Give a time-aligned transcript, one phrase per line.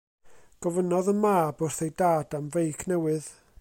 [0.65, 3.33] Gofynnodd y mab wrth ei dad am feic newydd.